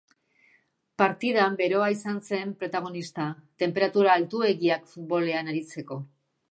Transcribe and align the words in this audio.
Partidan 1.01 1.57
beroa 1.59 1.89
izan 1.97 2.17
zen 2.31 2.55
protagonista, 2.63 3.29
tenperatura 3.65 4.19
altuegiak 4.21 4.93
futbolean 4.95 5.53
aritzeko. 5.55 6.03